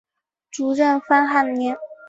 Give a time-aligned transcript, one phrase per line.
[0.49, 1.77] 主任潘汉年。